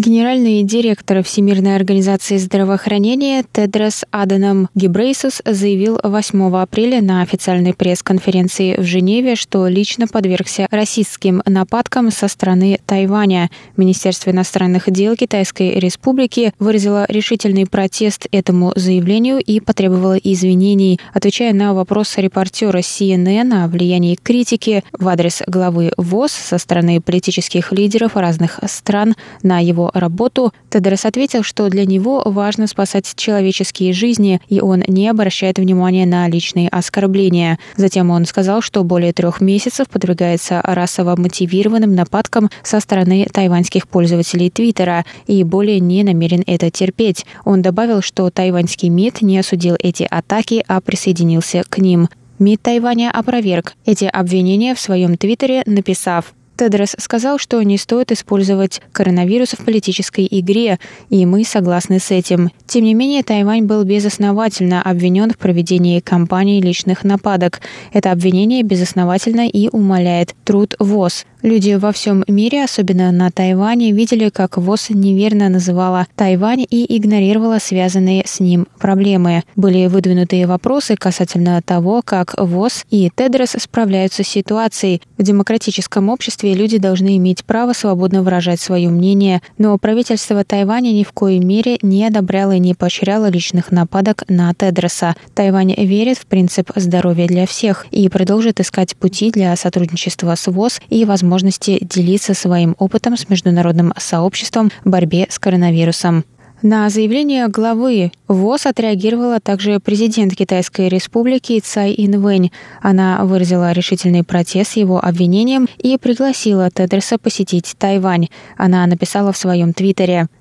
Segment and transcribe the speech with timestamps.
[0.00, 8.82] Генеральный директор Всемирной организации здравоохранения Тедрос Аданом Гибрейсус заявил 8 апреля на официальной пресс-конференции в
[8.82, 13.50] Женеве, что лично подвергся расистским нападкам со стороны Тайваня.
[13.76, 21.74] Министерство иностранных дел Китайской Республики выразило решительный протест этому заявлению и потребовало извинений, отвечая на
[21.74, 28.60] вопрос репортера CNN о влиянии критики в адрес главы ВОЗ со стороны политических лидеров разных
[28.66, 34.82] стран на его работу, Тедрос ответил, что для него важно спасать человеческие жизни, и он
[34.86, 37.58] не обращает внимания на личные оскорбления.
[37.76, 44.50] Затем он сказал, что более трех месяцев подвергается расово мотивированным нападкам со стороны тайваньских пользователей
[44.50, 47.26] Твиттера и более не намерен это терпеть.
[47.44, 52.08] Он добавил, что тайваньский МИД не осудил эти атаки, а присоединился к ним.
[52.38, 58.82] МИД Тайваня опроверг эти обвинения в своем твиттере, написав Тедрос сказал, что не стоит использовать
[58.92, 60.78] коронавирус в политической игре,
[61.08, 62.50] и мы согласны с этим.
[62.66, 67.62] Тем не менее, Тайвань был безосновательно обвинен в проведении кампании личных нападок.
[67.94, 71.24] Это обвинение безосновательно и умаляет труд ВОЗ.
[71.42, 77.58] Люди во всем мире, особенно на Тайване, видели, как ВОЗ неверно называла Тайвань и игнорировала
[77.58, 79.44] связанные с ним проблемы.
[79.56, 85.00] Были выдвинутые вопросы касательно того, как ВОЗ и Тедрос справляются с ситуацией.
[85.16, 91.04] В демократическом обществе люди должны иметь право свободно выражать свое мнение, но правительство Тайваня ни
[91.04, 95.16] в коей мере не одобряло и не поощряло личных нападок на Тедроса.
[95.34, 100.82] Тайвань верит в принцип здоровья для всех и продолжит искать пути для сотрудничества с ВОЗ
[100.90, 106.24] и возможности возможности делиться своим опытом с международным сообществом в борьбе с коронавирусом.
[106.60, 112.50] На заявление главы ВОЗ отреагировала также президент Китайской республики Цай Инвэнь.
[112.82, 118.28] Она выразила решительный протест его обвинением и пригласила Тедроса посетить Тайвань.
[118.58, 120.26] Она написала в своем твиттере–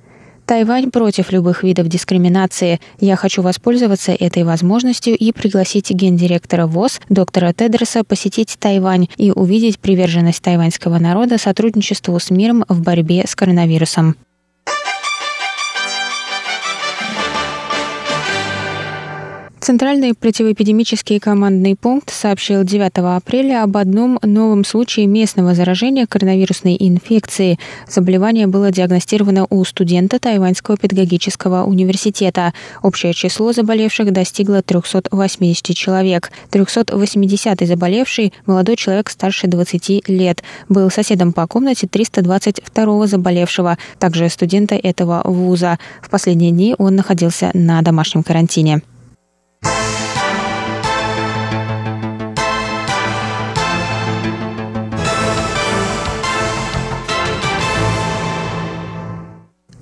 [0.49, 2.79] Тайвань против любых видов дискриминации.
[2.99, 9.77] Я хочу воспользоваться этой возможностью и пригласить гендиректора ВОЗ, доктора Тедроса, посетить Тайвань и увидеть
[9.77, 14.15] приверженность тайваньского народа сотрудничеству с миром в борьбе с коронавирусом.
[19.69, 27.59] Центральный противоэпидемический командный пункт сообщил 9 апреля об одном новом случае местного заражения коронавирусной инфекцией.
[27.87, 32.55] Заболевание было диагностировано у студента Тайваньского педагогического университета.
[32.81, 36.31] Общее число заболевших достигло 380 человек.
[36.49, 40.41] 380-й заболевший– молодой человек старше 20 лет.
[40.67, 45.77] Был соседом по комнате 322-го заболевшего, также студента этого вуза.
[46.01, 48.81] В последние дни он находился на домашнем карантине.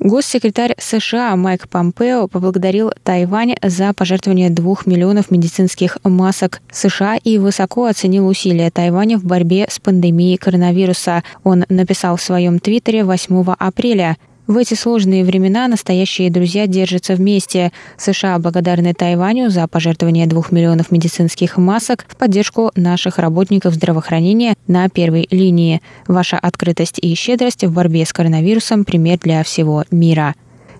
[0.08, 7.88] Госсекретарь США Майк Помпео поблагодарил Тайвань за пожертвование двух миллионов медицинских масок США и высоко
[7.88, 11.24] оценил усилия Тайваня в борьбе с пандемией коронавируса.
[11.44, 14.16] Он написал в своем твиттере 8 апреля.
[14.48, 17.74] В эти сложные времена настоящие друзья держатся вместе.
[17.98, 24.88] США благодарны Тайваню за пожертвование двух миллионов медицинских масок в поддержку наших работников здравоохранения на
[24.88, 25.82] первой линии.
[26.08, 30.34] Ваша открытость и щедрость в борьбе с коронавирусом– пример для всего мира.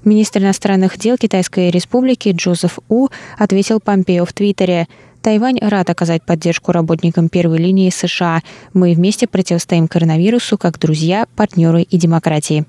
[0.06, 4.88] Министр иностранных дел Китайской Республики Джозеф У ответил Помпео в Твиттере–
[5.22, 8.44] Тайвань рад оказать поддержку работникам первой линии США.
[8.74, 12.66] Мы вместе противостоим коронавирусу как друзья, партнеры и демократии.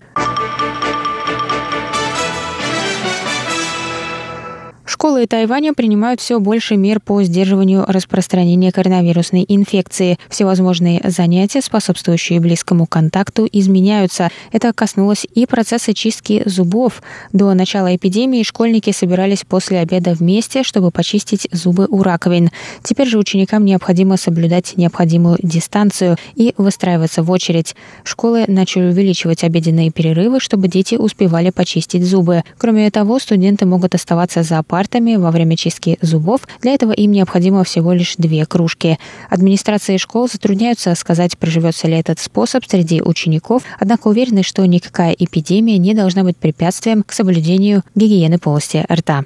[4.90, 10.18] Школы Тайваня принимают все больше мер по сдерживанию распространения коронавирусной инфекции.
[10.30, 14.30] Всевозможные занятия, способствующие близкому контакту, изменяются.
[14.50, 17.02] Это коснулось и процесса чистки зубов.
[17.34, 22.48] До начала эпидемии школьники собирались после обеда вместе, чтобы почистить зубы у раковин.
[22.82, 27.76] Теперь же ученикам необходимо соблюдать необходимую дистанцию и выстраиваться в очередь.
[28.04, 32.42] Школы начали увеличивать обеденные перерывы, чтобы дети успевали почистить зубы.
[32.56, 36.42] Кроме того, студенты могут оставаться за партой стандартами во время чистки зубов.
[36.62, 38.98] Для этого им необходимо всего лишь две кружки.
[39.28, 45.78] Администрации школ затрудняются сказать, приживется ли этот способ среди учеников, однако уверены, что никакая эпидемия
[45.78, 49.24] не должна быть препятствием к соблюдению гигиены полости рта.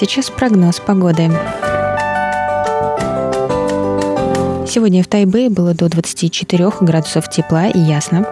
[0.00, 1.30] Сейчас прогноз погоды.
[4.66, 8.26] Сегодня в Тайбэе было до 24 градусов тепла и ясно.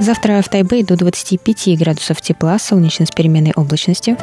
[0.00, 4.16] Завтра в Тайбэе до 25 градусов тепла, солнечно с переменной облачностью.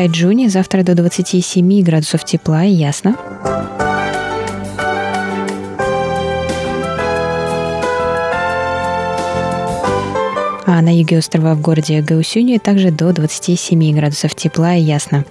[0.00, 3.16] Тайджуне завтра до 27 градусов тепла и ясно.
[10.64, 15.26] А на юге острова в городе Гаусюне также до 27 градусов тепла и ясно.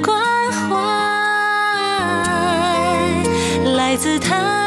[0.00, 0.16] 关
[0.52, 0.76] 怀
[3.74, 4.61] 来自他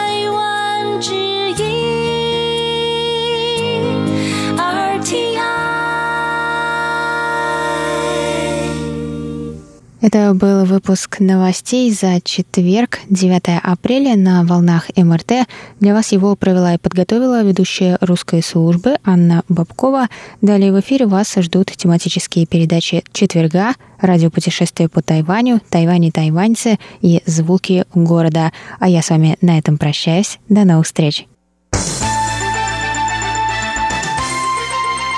[10.07, 15.47] Это был выпуск новостей за четверг, 9 апреля на волнах МРТ.
[15.79, 20.09] Для вас его провела и подготовила ведущая русской службы Анна Бабкова.
[20.43, 27.23] Далее в эфире вас ждут тематические передачи четверга, радиопутешествие по Тайваню, Тайвань и тайваньцы и
[27.25, 28.51] звуки города.
[28.79, 30.37] А я с вами на этом прощаюсь.
[30.49, 31.25] До новых встреч!